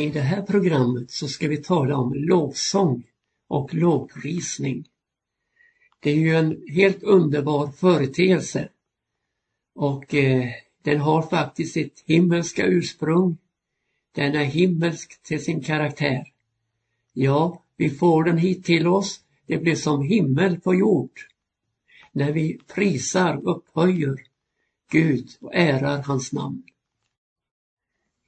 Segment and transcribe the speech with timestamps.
[0.00, 3.06] I det här programmet så ska vi tala om lovsång
[3.48, 4.84] och lovprisning.
[6.00, 8.68] Det är ju en helt underbar företeelse
[9.74, 10.48] och eh,
[10.82, 13.38] den har faktiskt sitt himmelska ursprung.
[14.14, 16.32] Den är himmelsk till sin karaktär.
[17.12, 19.20] Ja, vi får den hit till oss.
[19.46, 21.20] Det blir som himmel på jord.
[22.12, 24.16] När vi prisar, upphöjer
[24.90, 26.62] Gud och ärar hans namn.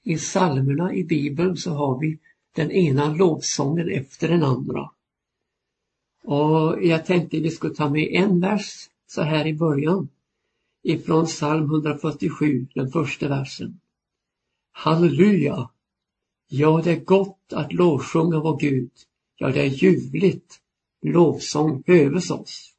[0.04, 2.18] I psalmerna i Bibeln så har vi
[2.54, 4.90] den ena lovsången efter den andra.
[6.24, 10.08] Och jag tänkte vi skulle ta med en vers så här i början.
[10.82, 13.80] Ifrån psalm 147, den första versen.
[14.72, 15.68] Halleluja!
[16.48, 18.90] Ja, det är gott att lovsjunga vår Gud.
[19.36, 20.58] Ja, det är ljuvligt.
[21.02, 22.74] Lovsång höves oss.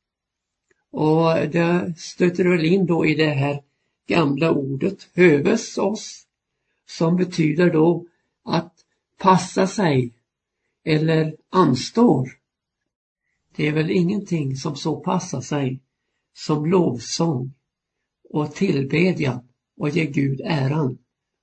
[0.91, 3.63] Och det stöter väl in då i det här
[4.07, 6.22] gamla ordet höves oss
[6.97, 8.05] som betyder då
[8.43, 8.73] att
[9.17, 10.13] passa sig
[10.83, 12.29] eller anstår.
[13.55, 15.79] Det är väl ingenting som så passar sig
[16.33, 17.53] som lovsång
[18.29, 19.39] och tillbedjan
[19.77, 20.97] och ge Gud äran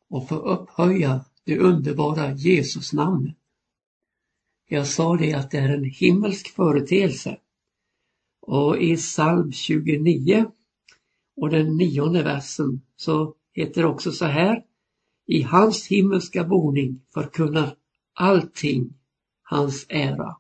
[0.09, 3.37] och få upphöja det underbara Jesusnamnet.
[4.69, 7.39] Jag sa det att det är en himmelsk företeelse.
[8.41, 10.51] Och i psalm 29
[11.37, 14.65] och den nionde versen så heter det också så här.
[15.33, 17.77] I hans himmelska boning förkunnar
[18.15, 18.95] allting
[19.43, 20.37] hans ära.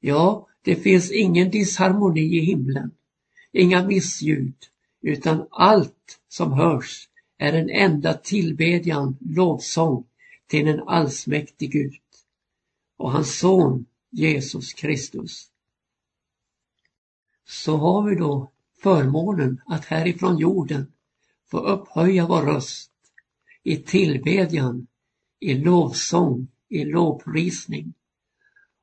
[0.00, 2.90] Ja, det finns ingen disharmoni i himlen,
[3.52, 4.54] inga missljud,
[5.00, 10.04] utan allt som hörs är en enda tillbedjan, lovsång
[10.46, 12.00] till en allsmäktig Gud
[12.96, 15.50] och hans son Jesus Kristus.
[17.46, 18.50] Så har vi då
[18.82, 20.92] förmånen att härifrån jorden
[21.50, 22.92] få upphöja vår röst
[23.68, 24.86] i tillbedjan,
[25.40, 27.94] i lovsång, i lovprisning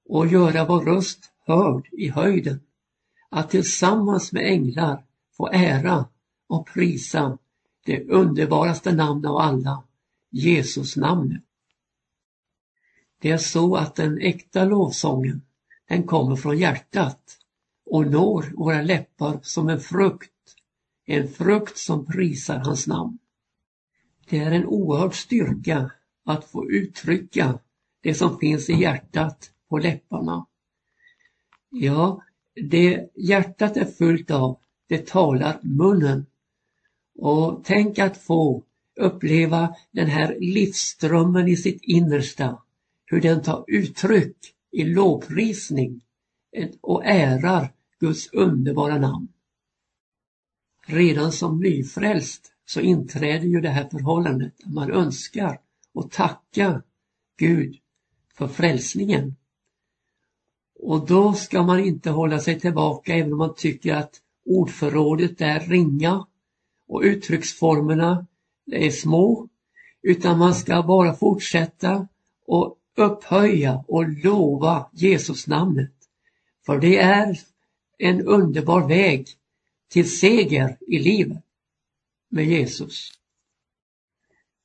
[0.10, 2.60] och göra vår röst hörd i höjden.
[3.30, 5.06] Att tillsammans med änglar
[5.38, 6.06] få ära
[6.48, 7.38] och prisa
[7.86, 9.84] det underbaraste namn av alla,
[10.30, 11.44] Jesus namnet.
[13.22, 15.42] Det är så att den äkta lovsången,
[15.88, 17.38] den kommer från hjärtat
[17.86, 20.56] och når våra läppar som en frukt,
[21.06, 23.18] en frukt som prisar hans namn.
[24.30, 25.92] Det är en oerhörd styrka
[26.26, 27.60] att få uttrycka
[28.02, 30.46] det som finns i hjärtat på läpparna.
[31.70, 32.22] Ja,
[32.56, 36.26] det hjärtat är fullt av, det talar munnen.
[37.20, 38.64] Och tänk att få
[38.96, 42.62] uppleva den här livsströmmen i sitt innersta,
[43.06, 44.38] hur den tar uttryck
[44.72, 46.02] i lovprisning
[46.82, 49.28] och ärar Guds underbara namn.
[50.86, 55.60] Redan som nyfrälst så inträder ju det här förhållandet att man önskar
[55.94, 56.82] och tackar
[57.38, 57.76] Gud
[58.38, 59.36] för frälsningen.
[60.80, 65.60] Och då ska man inte hålla sig tillbaka även om man tycker att ordförrådet är
[65.60, 66.26] ringa
[66.88, 68.28] och uttrycksformerna
[68.72, 69.50] är små.
[70.02, 72.08] Utan man ska bara fortsätta
[72.46, 75.92] och upphöja och lova Jesus namnet.
[76.66, 77.40] För det är
[77.98, 79.28] en underbar väg
[79.90, 81.45] till seger i livet
[82.30, 83.12] med Jesus.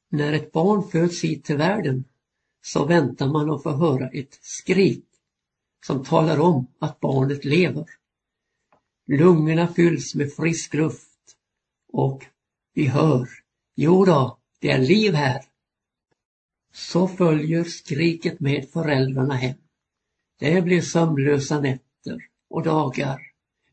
[0.09, 2.05] När ett barn föds hit till världen
[2.63, 5.05] så väntar man att få höra ett skrik
[5.87, 7.87] som talar om att barnet lever.
[9.07, 11.37] Lungorna fylls med frisk luft
[11.93, 12.25] och
[12.75, 13.29] vi hör,
[13.77, 15.45] jo då, det är liv här.
[16.73, 19.59] Så följer skriket med föräldrarna hem.
[20.39, 23.21] Det blir sömnlösa nätter och dagar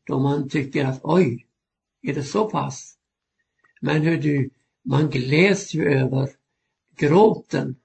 [0.04, 1.46] då man tycker att oj,
[2.02, 2.97] är det så pass?
[3.80, 4.50] Men hur du,
[4.84, 6.28] man gläds ju över
[6.98, 7.76] gråten.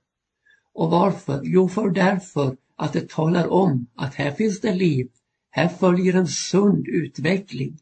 [0.74, 1.42] Och varför?
[1.44, 5.09] Jo, för därför att det talar om att här finns det liv,
[5.50, 7.78] här följer en sund utveckling.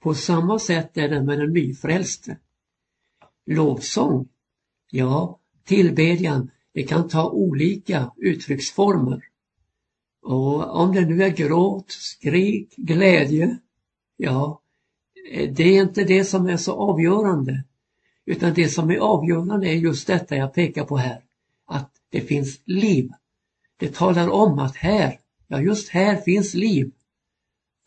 [0.00, 2.38] På samma sätt är det med den nyfrälste.
[3.46, 4.28] Lovsång,
[4.90, 9.24] ja, tillbedjan, det kan ta olika uttrycksformer.
[10.22, 13.58] Och om det nu är gråt, skrik, glädje,
[14.16, 14.62] ja,
[15.30, 17.64] Eh, det är inte det som är så avgörande.
[18.24, 21.24] Utan det som är avgörande är just detta jag pekar på här.
[21.66, 23.10] Att det finns liv.
[23.76, 26.92] Det talar om att här, ja just här finns liv.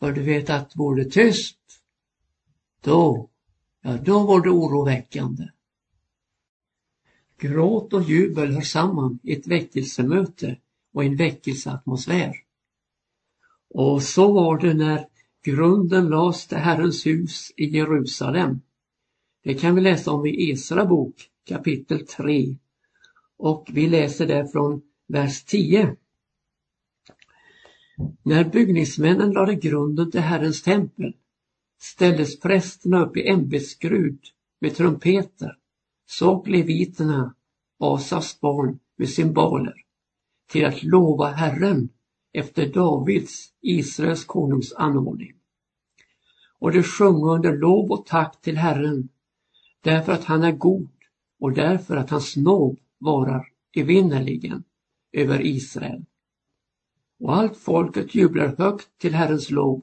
[0.00, 1.58] För du vet att vore det tyst,
[2.80, 3.28] då,
[3.82, 5.48] ja då var det oroväckande.
[7.38, 10.56] Gråt och jubel hör samman i ett väckelsemöte
[10.92, 12.36] och en väckelseatmosfär.
[13.70, 15.06] Och så var det när
[15.42, 18.60] grunden lades till Herrens hus i Jerusalem.
[19.44, 22.56] Det kan vi läsa om i Esra bok kapitel 3
[23.36, 25.96] Och vi läser där från vers 10.
[28.22, 31.16] När byggningsmännen lade grunden till Herrens tempel
[31.80, 34.20] ställdes prästerna upp i ämbetsskrud
[34.60, 35.58] med trumpeter,
[36.06, 37.34] såg leviterna,
[37.78, 39.74] Asas barn, med symboler
[40.50, 41.88] till att lova Herren
[42.32, 45.32] efter Davids, Israels konungs anordning.
[46.58, 49.08] Och de sjöng under lov och tack till Herren
[49.80, 50.90] därför att han är god
[51.40, 54.64] och därför att hans nåd varar evinnerligen
[55.12, 56.04] över Israel.
[57.20, 59.82] Och allt folket jublar högt till Herrens lov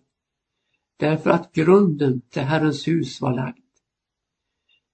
[0.98, 3.58] därför att grunden till Herrens hus var lagd.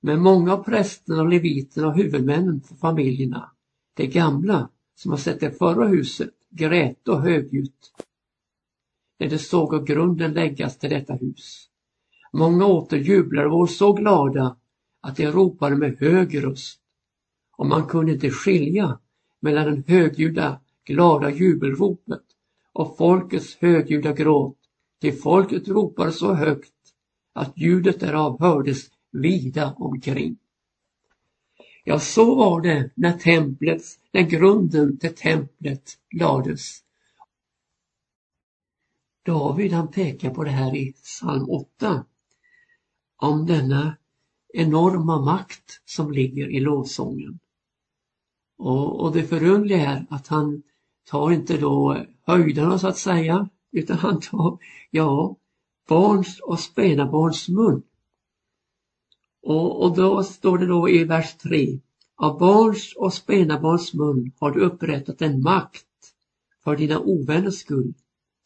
[0.01, 3.51] Men många av prästerna och leviterna och huvudmännen för familjerna,
[3.93, 7.93] de gamla som har sett det förra huset, grät och högljutt
[9.19, 11.69] när de såg grunden läggas till detta hus.
[12.33, 14.57] Många åter jublade och var så glada
[15.01, 16.79] att de ropade med hög röst
[17.57, 18.99] och man kunde inte skilja
[19.39, 22.23] mellan den högljudda glada jubelropet
[22.73, 24.57] och folkets högljudda gråt,
[25.01, 26.73] till folket ropade så högt
[27.33, 30.37] att ljudet därav hördes vida omkring.
[31.87, 36.79] Ja, så var det när templet, när grunden till templet lades.
[39.25, 42.05] David han pekar på det här i psalm 8.
[43.17, 43.97] Om denna
[44.53, 47.39] enorma makt som ligger i lovsången.
[48.57, 50.63] Och, och det förundliga är att han
[51.09, 54.57] tar inte då höjderna så att säga, utan han tar,
[54.89, 55.35] ja,
[55.87, 57.83] barns och spädbarns mun.
[59.45, 61.79] Och, och då står det då i vers 3.
[62.15, 65.85] Av barns och spädbarns mun har du upprättat en makt
[66.63, 67.93] för dina ovänners skull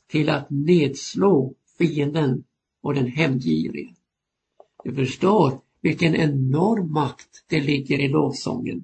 [0.08, 2.44] till att nedslå fienden
[2.82, 3.96] och den hämndgirige.
[4.84, 8.84] Du förstår vilken enorm makt det ligger i lovsången.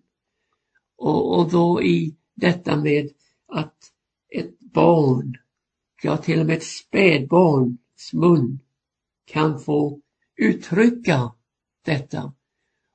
[0.97, 3.09] Och, och då i detta med
[3.47, 3.91] att
[4.29, 5.37] ett barn,
[6.03, 8.59] ja till och med ett spädbarns mun
[9.25, 9.99] kan få
[10.35, 11.31] uttrycka
[11.85, 12.33] detta.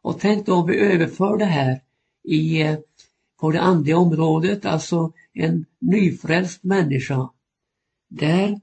[0.03, 1.83] Och tänk då om vi överför det här
[2.25, 2.79] i, eh,
[3.41, 7.31] på det andliga området, alltså en nyfrälst människa.
[8.09, 8.61] Där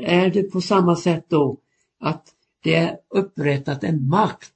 [0.00, 1.58] är det på samma sätt då
[2.00, 4.52] att det är upprättat en makt.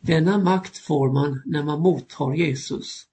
[0.00, 3.06] Denna makt får man när man mottar Jesus.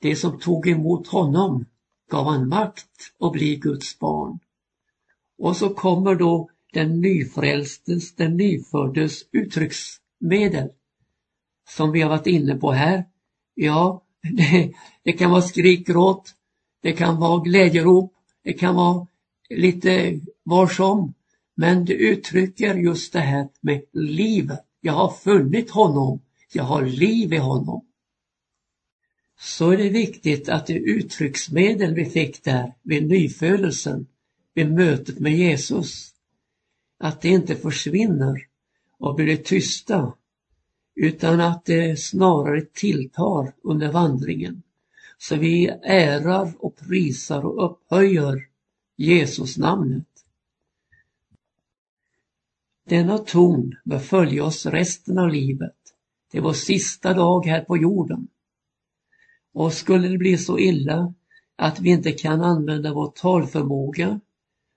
[0.00, 1.64] Det som tog emot honom
[2.10, 2.86] gav han makt
[3.20, 4.38] att bli Guds barn.
[5.38, 10.68] Och så kommer då den nyfrälstes, den nyföddes uttrycksmedel.
[11.68, 13.04] Som vi har varit inne på här.
[13.54, 14.72] Ja, det,
[15.02, 16.34] det kan vara skrikgråt,
[16.82, 18.14] det kan vara glädjerop,
[18.44, 19.06] det kan vara
[19.50, 21.14] lite var som.
[21.54, 24.60] Men det uttrycker just det här med livet.
[24.80, 26.20] Jag har funnit honom,
[26.52, 27.86] jag har liv i honom.
[29.38, 34.06] Så är det viktigt att det uttrycksmedel vi fick där vid nyfödelsen,
[34.54, 36.10] vid mötet med Jesus,
[37.00, 38.46] att det inte försvinner
[38.98, 40.12] och blir tysta
[40.94, 44.62] utan att det snarare tilltar under vandringen.
[45.18, 48.48] Så vi ärar och prisar och upphöjer
[48.96, 50.06] Jesus namnet.
[52.84, 55.76] Denna ton bör följa oss resten av livet.
[56.30, 58.28] Det är vår sista dag här på jorden.
[59.52, 61.14] Och skulle det bli så illa
[61.56, 64.20] att vi inte kan använda vår talförmåga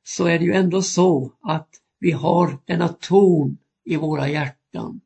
[0.03, 5.01] så är det ju ändå så att vi har denna ton i våra hjärtan.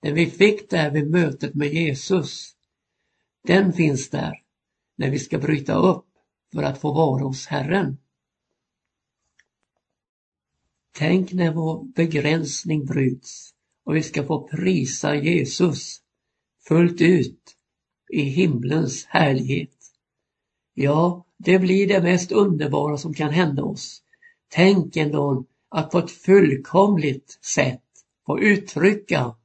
[0.00, 2.56] Den vi fick där vid mötet med Jesus.
[3.44, 4.42] Den finns där
[4.96, 6.06] när vi ska bryta upp
[6.52, 7.98] för att få vara hos Herren.
[10.92, 16.00] Tänk när vår begränsning bryts och vi ska få prisa Jesus
[16.68, 17.56] fullt ut
[18.12, 19.76] i himlens härlighet.
[20.74, 24.02] Ja, det blir det mest underbara som kan hända oss.
[24.48, 27.82] Tänk en dag att på ett fullkomligt sätt
[28.26, 29.36] få uttrycka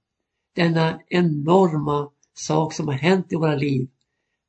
[0.56, 3.90] denna enorma sak som har hänt i våra liv.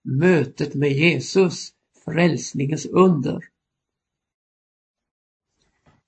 [0.03, 1.73] Mötet med Jesus,
[2.05, 3.45] frälsningens under.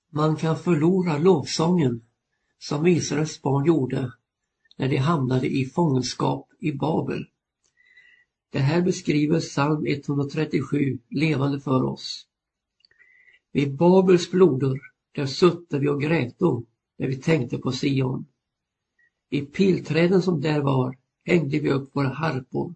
[0.09, 2.01] Man kan förlora lovsången
[2.59, 4.13] som Israels barn gjorde
[4.77, 7.25] när de hamnade i fångenskap i Babel.
[8.49, 12.27] Det här beskriver psalm 137 levande för oss.
[13.51, 16.65] Vid Babels floder, där sutte vi och gräto
[16.97, 18.25] när vi tänkte på Sion.
[19.29, 22.75] I pilträden som där var hängde vi upp våra harpor.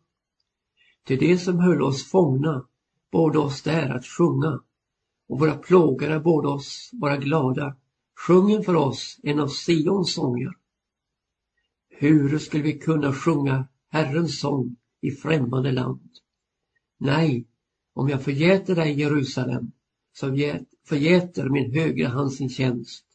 [1.03, 2.67] Till det som höll oss fångna
[3.11, 4.59] borde oss där att sjunga
[5.27, 7.75] och våra plågare borde oss vara glada.
[8.27, 10.51] Sjungen för oss en av Sions sånger.
[11.89, 16.11] Hur skulle vi kunna sjunga Herrens sång i främmande land.
[16.97, 17.47] Nej,
[17.93, 19.71] om jag förgäter dig Jerusalem,
[20.87, 23.05] förgäter min högra hand sin tjänst.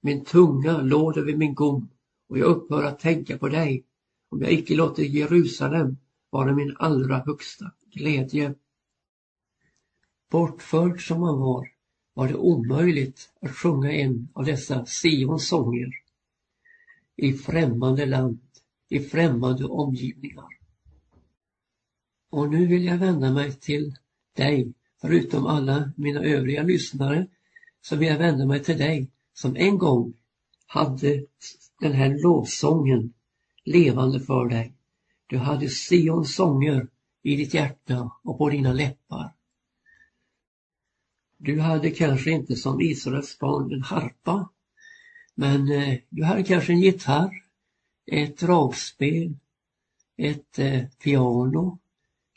[0.00, 1.88] Min tunga låder vid min gom
[2.28, 3.84] och jag upphör att tänka på dig
[4.28, 5.96] om jag icke låter Jerusalem
[6.30, 8.54] vara min allra högsta glädje.
[10.30, 11.68] Bortförd som han var,
[12.14, 15.90] var det omöjligt att sjunga en av dessa Sions sånger
[17.16, 18.40] i främmande land,
[18.88, 20.58] i främmande omgivningar.
[22.30, 23.96] Och nu vill jag vända mig till
[24.36, 27.26] dig, förutom alla mina övriga lyssnare,
[27.80, 30.14] så vill jag vända mig till dig som en gång
[30.66, 31.24] hade
[31.80, 33.12] den här lovsången
[33.64, 34.74] levande för dig.
[35.26, 36.88] Du hade Sions sånger
[37.22, 39.32] i ditt hjärta och på dina läppar.
[41.36, 44.48] Du hade kanske inte som Israels barn en harpa,
[45.34, 47.30] men eh, du hade kanske en gitarr,
[48.06, 49.34] ett dragspel,
[50.16, 51.78] ett eh, piano,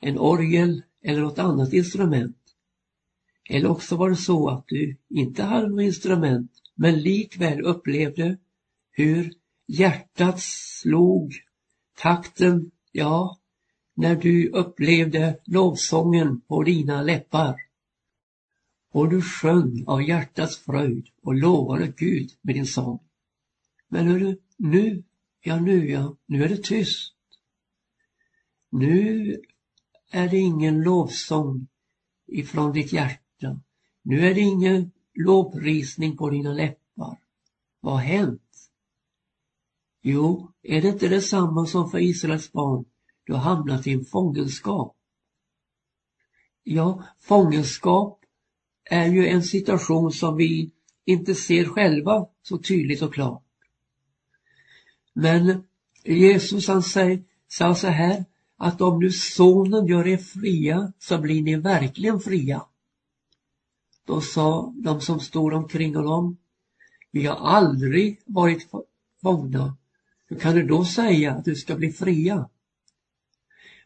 [0.02, 2.43] en orgel eller något annat instrument.
[3.50, 8.38] Eller också var det så att du inte hade något instrument men likväl upplevde
[8.92, 9.34] hur
[9.68, 11.34] hjärtat slog,
[11.98, 13.40] takten, ja,
[13.94, 17.56] när du upplevde lovsången på dina läppar.
[18.92, 23.00] Och du sjöng av hjärtats fröjd och lovade Gud med din sång.
[23.88, 25.04] Men hörru, nu,
[25.42, 27.14] ja nu ja, nu är det tyst.
[28.70, 29.42] Nu
[30.12, 31.68] är det ingen lovsång
[32.28, 33.23] ifrån ditt hjärta.
[34.04, 37.18] Nu är det ingen lovprisning på dina läppar.
[37.80, 38.70] Vad har hänt?
[40.02, 42.86] Jo, är det inte detsamma som för Israels barn?
[43.24, 44.98] Du har hamnat i en fångenskap.
[46.64, 48.20] Ja, fångenskap
[48.84, 50.72] är ju en situation som vi
[51.06, 53.44] inte ser själva så tydligt och klart.
[55.14, 55.64] Men
[56.04, 58.26] Jesus han säger, sa så här
[58.58, 62.66] att om nu sonen gör er fria så blir ni verkligen fria.
[64.06, 66.38] Då sa de som stod omkring honom,
[67.12, 68.68] vi har aldrig varit
[69.22, 69.78] fångna.
[70.28, 72.50] Hur kan du då säga att du ska bli fria?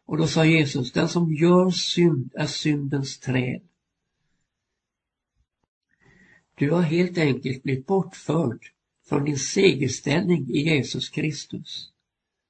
[0.04, 3.62] Och då sa Jesus, den som gör synd är syndens träd.
[6.54, 8.72] Du har helt enkelt blivit bortförd
[9.08, 11.92] från din segerställning i Jesus Kristus.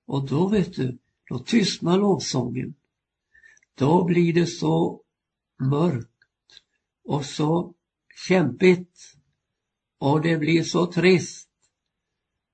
[0.06, 0.98] Och då vet du,
[1.28, 2.75] då tystnar lovsången.
[3.75, 5.02] Då blir det så
[5.60, 6.17] mörkt
[7.09, 7.75] och så
[8.29, 9.15] kämpigt
[9.99, 11.49] och det blir så trist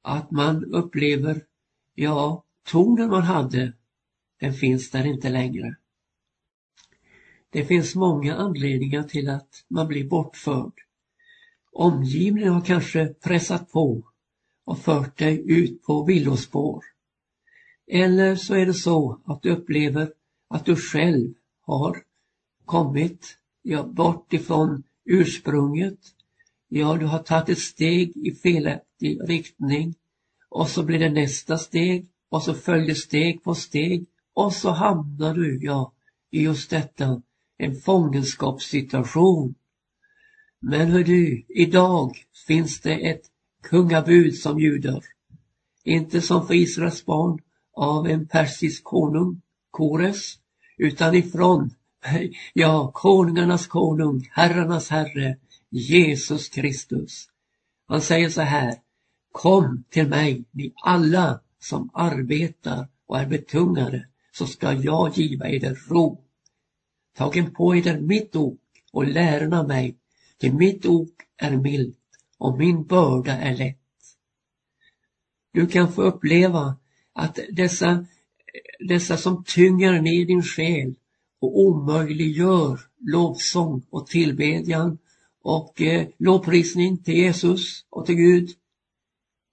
[0.03, 1.47] att man upplever,
[1.95, 3.73] ja, tonen man hade,
[4.41, 5.77] den finns där inte längre.
[7.51, 10.73] Det finns många anledningar till att man blir bortförd.
[11.73, 14.03] Omgivningen har kanske pressat på
[14.65, 16.85] och fört dig ut på villospår.
[17.87, 20.13] Eller så är det så att du upplever
[20.49, 21.97] att du själv har
[22.65, 25.99] kommit ja, bort ifrån ursprunget.
[26.69, 29.95] Ja, du har tagit ett steg i felaktig riktning
[30.49, 35.35] och så blir det nästa steg och så följer steg på steg och så hamnar
[35.35, 35.93] du, ja,
[36.31, 37.23] i just detta,
[37.59, 39.55] en fångenskapssituation.
[40.61, 42.17] Men hör du, idag
[42.47, 43.23] finns det ett
[43.63, 45.05] kungabud som ljuder.
[45.85, 47.39] Inte som för Israels barn
[47.73, 49.41] av en persisk konung,
[49.71, 50.39] Kores,
[50.79, 51.75] utan ifrån,
[52.53, 55.37] ja, konungarnas konung, herrarnas herre,
[55.71, 57.29] Jesus Kristus.
[57.89, 58.75] Han säger så här,
[59.33, 65.79] kom till mig, ni alla som arbetar och är betungade, så ska jag giva eder
[65.89, 66.25] ro.
[67.17, 68.61] Tagen på eder mitt ok
[68.93, 69.97] och lärna mig,
[70.39, 71.99] till mitt ok är milt
[72.39, 73.79] och min börda är lätt.
[75.53, 76.77] Du kan få uppleva
[77.13, 78.07] att dessa,
[78.89, 80.95] dessa som tynger ner din själ
[81.45, 84.99] och omöjliggör lovsång och tillbedjan
[85.43, 88.51] och eh, lovprisning till Jesus och till Gud.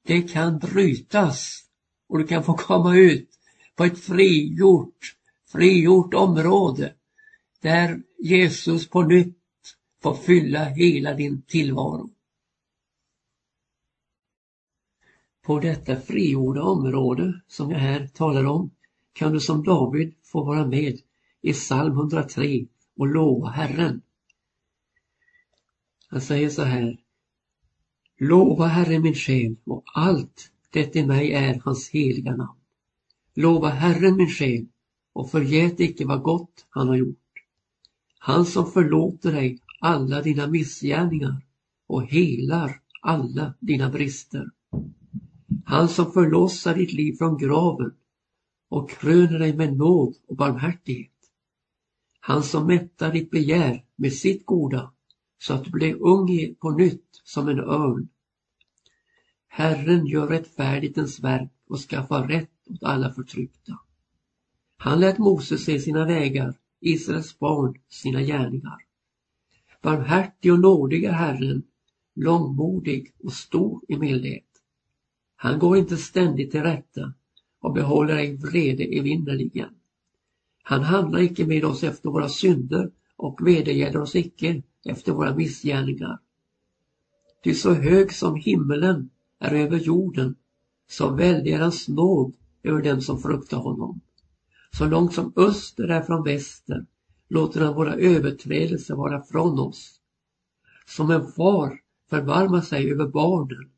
[0.06, 1.64] Det kan brytas
[2.10, 3.30] och du kan få komma ut
[3.76, 5.16] på ett frigjort,
[5.52, 6.94] frigjort område
[7.62, 9.38] där Jesus på nytt
[10.04, 12.10] får fylla hela din tillvaro.
[15.42, 18.72] På detta frigjorda område som jag här talar om
[19.14, 21.00] kan du som David få vara med
[21.42, 22.66] i psalm 103
[22.98, 24.02] och lova Herren.
[26.08, 26.98] Han säger så här.
[28.18, 32.60] Lova Herren min själ och allt det i mig är hans heliga namn.
[33.34, 34.68] Lova Herren min själ
[35.14, 37.18] och förgät icke vad gott han har gjort.
[38.20, 41.46] Han som förlåter dig alla dina missgärningar
[41.88, 44.50] och helar alla dina brister.
[45.66, 47.94] Han som förlossar ditt liv från graven
[48.70, 51.12] och kröner dig med nåd och barmhärtighet.
[52.24, 54.92] Han som mättar ditt begär med sitt goda
[55.40, 58.10] så att du blir ung på nytt som en örn.
[59.48, 63.80] Herren gör rättfärdigt ens verk och skaffar rätt åt alla förtryckta.
[64.78, 68.78] Han lät Moses se sina vägar, Israels barn sina gärningar.
[69.82, 71.64] Barmhärtig och nådig är Herren,
[72.16, 74.48] långmodig och stor i mildhet.
[75.36, 77.14] Han går inte ständigt till rätta
[77.60, 79.76] och behåller ej vrede evinnerligen.
[80.64, 86.20] Han handlar icke med oss efter våra synder och vedergäller oss icke efter våra missgärningar.
[87.44, 90.36] Ty så hög som himmelen är över jorden,
[90.90, 94.02] så väldig är hans nåd över dem som fruktar honom.
[94.78, 96.86] Så långt som öster är från väster
[97.30, 100.00] låter han våra överträdelser vara från oss.
[100.86, 103.72] Som en far förbarmar sig över barnen,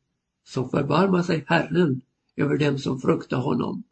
[0.44, 2.00] så förbarmar sig Herren
[2.36, 3.82] över dem som fruktar honom.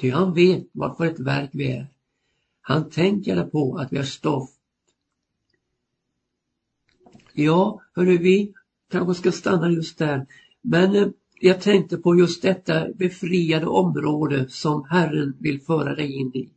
[0.00, 1.95] Ty han vet vad för ett verk vi är.
[2.68, 4.58] Han tänker på att vi är stoft.
[7.32, 8.52] Ja, hörru, vi
[8.90, 10.26] kanske ska stanna just där.
[10.62, 11.08] Men eh,
[11.40, 16.50] jag tänkte på just detta befriade område som Herren vill föra dig in i.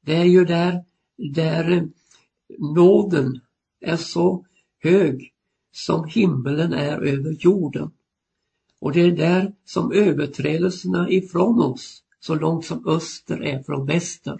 [0.00, 0.84] Det är ju där,
[1.16, 1.82] där eh,
[2.58, 3.40] nåden
[3.80, 4.46] är så
[4.82, 5.32] hög
[5.72, 7.90] som himmelen är över jorden.
[8.78, 14.38] Och det är där som överträdelserna ifrån oss, så långt som öster är från väster.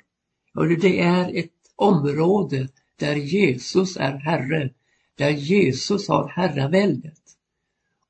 [0.55, 4.71] Hörru, det är ett område där Jesus är Herre,
[5.15, 7.21] där Jesus har herraväldet.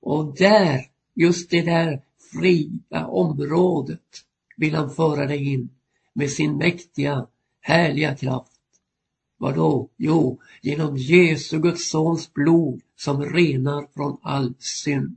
[0.01, 0.81] Och där,
[1.15, 4.25] just det där fria området,
[4.57, 5.69] vill han föra dig in
[6.13, 7.27] med sin mäktiga,
[7.61, 8.53] härliga kraft.
[9.39, 9.89] Vadå?
[9.97, 15.17] Jo, genom Jesu Guds sons blod som renar från all synd.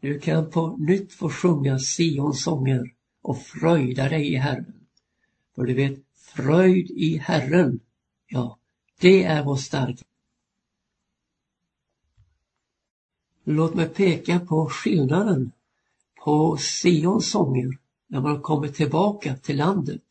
[0.00, 4.81] Du kan på nytt få sjunga Sions sånger och fröjda dig i Herren.
[5.54, 7.80] För du vet, fröjd i Herren,
[8.26, 8.58] ja,
[9.00, 10.04] det är vår starka.
[13.44, 15.52] Låt mig peka på skillnaden
[16.24, 20.02] på Sions sånger när man kommer tillbaka till landet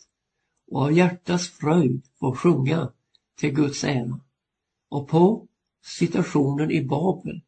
[0.71, 2.91] och av hjärtats fröjd får sjunga
[3.35, 4.19] till Guds ära.
[4.89, 5.47] Och på
[5.81, 7.41] situationen i Babel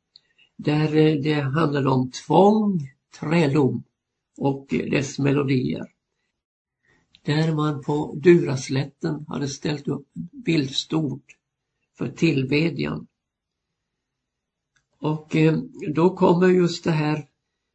[0.56, 3.84] där eh, det handlade om tvång, träldom
[4.38, 5.92] och eh, dess melodier.
[7.25, 11.38] Där man på Duraslätten hade ställt upp bildstort
[11.97, 13.07] för tillbedjan.
[14.99, 15.59] Och eh,
[15.93, 17.27] då kommer just det här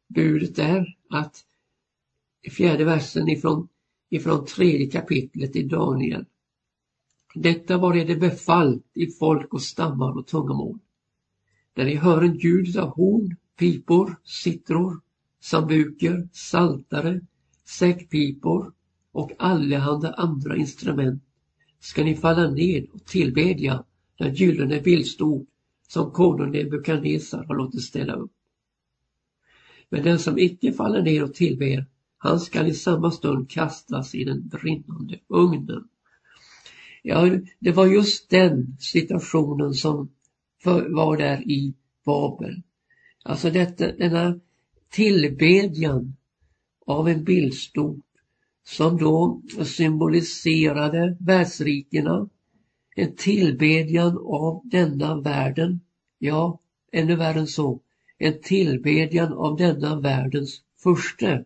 [0.07, 1.45] budet där att
[2.41, 3.67] i fjärde versen ifrån,
[4.09, 6.25] ifrån tredje kapitlet i Daniel.
[7.35, 10.79] Detta var det befallt i folk och stammar och tungomål
[11.79, 15.01] där ni hör en ljud av horn, pipor, citror,
[15.39, 17.21] sambuker, saltare,
[17.65, 18.73] säckpipor
[19.11, 21.23] och allehanda andra instrument
[21.79, 23.83] ska ni falla ned och tillbedja
[24.17, 25.45] den gyllene bildstol
[25.87, 28.31] som konung Nebukadnessar har låtit ställa upp.
[29.89, 31.85] Men den som icke faller ner och tillber,
[32.17, 35.87] han skall i samma stund kastas i den brinnande ugnen.
[37.01, 40.09] Ja, det var just den situationen som
[40.89, 41.73] var där i
[42.05, 42.61] Babel.
[43.23, 44.39] Alltså detta, denna
[44.89, 46.15] tillbedjan
[46.85, 48.01] av en bildstol
[48.69, 52.29] som då symboliserade världsrikena.
[52.95, 55.79] En tillbedjan av denna världen.
[56.19, 56.59] Ja,
[56.91, 57.79] ännu värre än så.
[58.17, 61.43] En tillbedjan av denna världens första.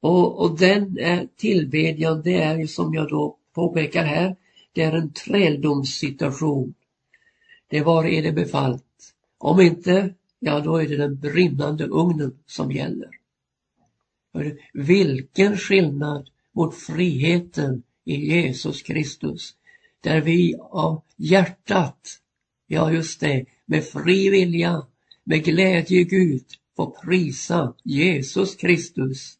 [0.00, 0.98] Och, och den
[1.36, 4.36] tillbedjan, det är ju som jag då påpekar här,
[4.72, 6.74] det är en träldomssituation.
[7.68, 9.14] Det var är det befallt.
[9.38, 13.18] Om inte, ja då är det den brinnande ugnen som gäller.
[14.72, 19.54] Vilken skillnad mot friheten i Jesus Kristus.
[20.00, 22.20] Där vi av hjärtat,
[22.66, 24.86] ja just det, med fri vilja,
[25.24, 26.44] med glädje Gud
[26.76, 29.38] får prisa Jesus Kristus.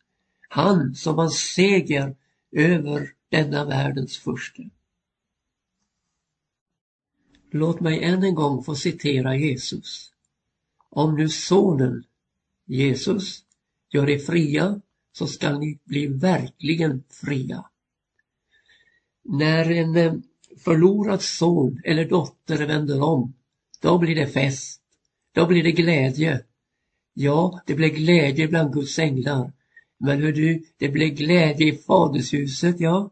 [0.48, 2.16] Han som har seger
[2.53, 4.70] över denna världens furste.
[7.51, 10.12] Låt mig än en gång få citera Jesus.
[10.90, 12.05] Om nu sonen,
[12.66, 13.44] Jesus,
[13.92, 14.81] gör er fria
[15.12, 17.64] så skall ni bli verkligen fria.
[19.24, 20.14] När en eh,
[20.64, 23.35] förlorad son eller dotter vänder om,
[23.81, 24.83] då blir det fest.
[25.33, 26.44] Då blir det glädje.
[27.14, 29.53] Ja, det blir glädje bland Guds änglar.
[29.98, 33.11] Men hör du, det blir glädje i fadershuset, ja.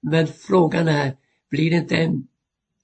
[0.00, 1.16] Men frågan är,
[1.50, 2.28] blir det inte en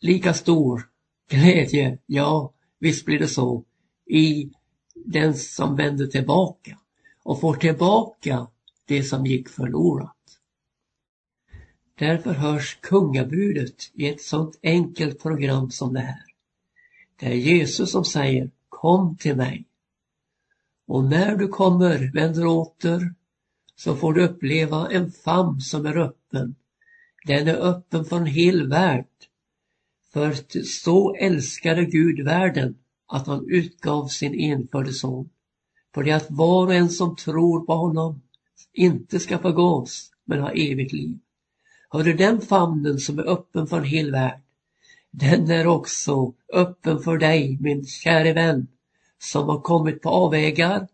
[0.00, 0.88] lika stor
[1.30, 3.64] glädje, ja, visst blir det så,
[4.06, 4.50] i
[4.94, 6.78] den som vänder tillbaka
[7.22, 8.46] och får tillbaka
[8.84, 10.16] det som gick förlorat.
[11.98, 16.24] Därför hörs kungabudet i ett sådant enkelt program som det här.
[17.16, 19.64] Det är Jesus som säger Kom till mig.
[20.86, 23.14] Och när du kommer, vänder åter,
[23.76, 26.54] så får du uppleva en famn som är öppen.
[27.24, 29.06] Den är öppen för en hel värld.
[30.12, 35.30] För så älskade Gud världen att han utgav sin enfödde son.
[35.94, 38.22] För det att var och en som tror på honom
[38.72, 41.18] inte ska förgås men ha evigt liv.
[41.90, 44.40] Hör du den famnen som är öppen för en hel värld,
[45.10, 48.66] den är också öppen för dig min käre vän
[49.18, 50.88] som har kommit på avvägar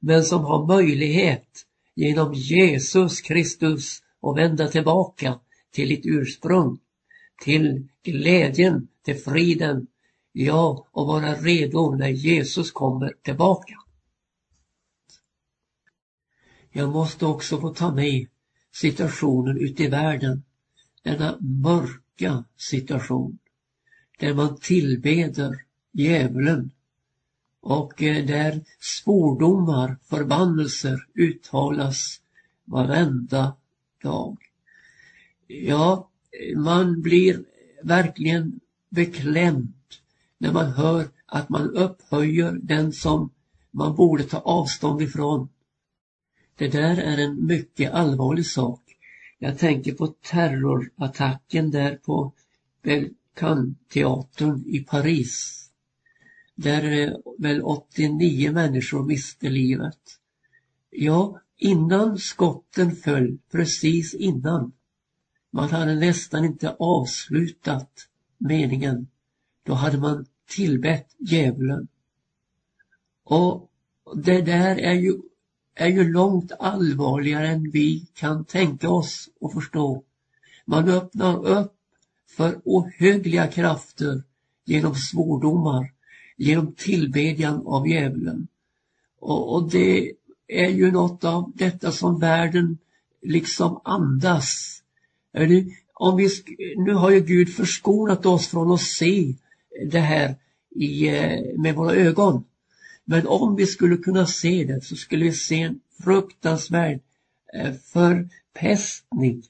[0.00, 5.38] men som har möjlighet genom Jesus Kristus att vända tillbaka
[5.72, 6.78] till ditt ursprung,
[7.42, 9.86] till glädjen, till friden,
[10.32, 13.74] ja, och vara redo när Jesus kommer tillbaka.
[16.72, 18.26] Jag måste också få ta med
[18.72, 20.42] situationen ute i världen.
[21.02, 23.38] Denna mörka situation.
[24.18, 26.70] Där man tillbeder djävulen
[27.60, 32.20] och eh, där svordomar, förbannelser uttalas
[32.64, 33.56] varenda
[34.02, 34.38] dag.
[35.46, 36.08] Ja,
[36.56, 37.44] man blir
[37.82, 39.72] verkligen beklämd
[40.38, 43.30] när man hör att man upphöjer den som
[43.70, 45.48] man borde ta avstånd ifrån.
[46.60, 48.80] Det där är en mycket allvarlig sak.
[49.38, 52.32] Jag tänker på terrorattacken där på
[52.82, 55.60] Belcanteatern i Paris
[56.54, 59.98] där väl 89 människor miste livet.
[60.90, 64.72] Ja, innan skotten föll, precis innan.
[65.50, 69.08] Man hade nästan inte avslutat meningen.
[69.62, 71.88] Då hade man tillbett djävulen.
[73.24, 73.70] Och
[74.16, 75.20] det där är ju,
[75.80, 80.02] är ju långt allvarligare än vi kan tänka oss och förstå.
[80.64, 81.72] Man öppnar upp
[82.36, 84.22] för ohyggliga krafter
[84.64, 85.92] genom svordomar
[86.36, 88.48] genom tillbedjan av djävulen.
[89.20, 90.12] Och, och det
[90.48, 92.78] är ju något av detta som världen
[93.22, 94.82] liksom andas.
[95.94, 96.28] Om vi,
[96.76, 99.34] nu har ju Gud förskonat oss från att se
[99.90, 100.36] det här
[100.70, 102.44] i, eh, med våra ögon.
[103.10, 107.00] Men om vi skulle kunna se det så skulle vi se en fruktansvärd
[107.54, 109.42] eh, förpestning.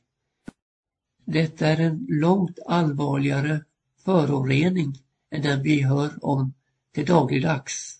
[1.24, 3.64] Detta är en långt allvarligare
[4.04, 4.94] förorening
[5.30, 6.54] än den vi hör om
[6.94, 7.98] till dagligdags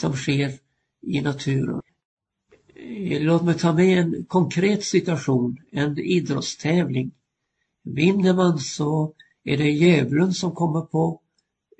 [0.00, 0.52] som sker
[1.02, 1.82] i naturen.
[2.74, 7.12] Eh, låt mig ta med en konkret situation, en idrottstävling.
[7.82, 11.20] Vinner man så är det djävulen som kommer på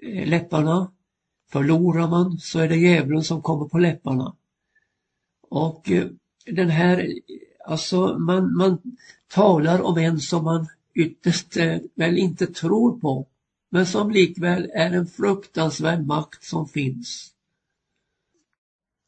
[0.02, 0.90] eh, läpparna.
[1.54, 4.36] Förlorar man så är det djävulen som kommer på läpparna.
[5.48, 6.06] Och eh,
[6.46, 7.12] den här,
[7.66, 8.78] alltså man, man
[9.28, 13.26] talar om en som man ytterst eh, väl inte tror på
[13.70, 17.32] men som likväl är en fruktansvärd makt som finns.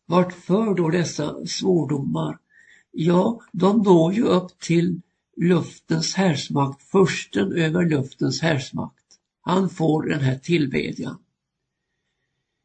[0.07, 2.39] Vart för då dessa svordomar?
[2.91, 5.01] Ja, de når ju upp till
[5.37, 9.05] luftens härsmakt, försten över luftens härsmakt.
[9.41, 11.19] Han får den här tillbedjan.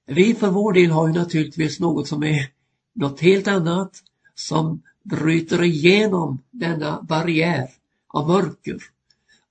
[0.06, 2.48] Vi för vår del har ju naturligtvis något som är
[2.94, 4.04] något helt annat
[4.36, 7.70] som bryter igenom denna barriär
[8.08, 8.78] av mörker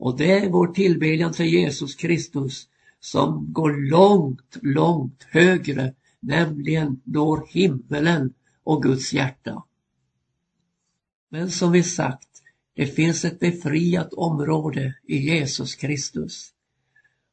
[0.01, 2.69] och det är vår tillbedjan till Jesus Kristus
[3.01, 8.35] som går långt, långt högre, nämligen når himmelen
[8.65, 9.65] och Guds hjärta.
[11.31, 12.29] Men som vi sagt,
[12.75, 16.51] det finns ett befriat område i Jesus Kristus.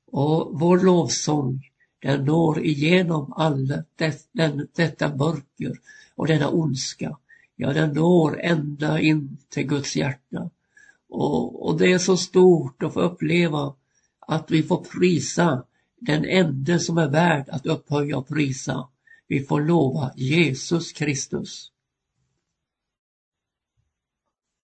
[0.08, 1.62] Och vår lovsång,
[2.02, 5.80] den når igenom allt det, den, detta mörker
[6.16, 7.18] och denna ondska.
[7.56, 10.50] Ja, den når ända in till Guds hjärta.
[11.10, 13.74] Och, och det är så stort att få uppleva
[14.20, 15.64] att vi får prisa
[16.00, 18.88] den ende som är värd att upphöja och prisa.
[19.28, 21.72] Vi får lova Jesus Kristus.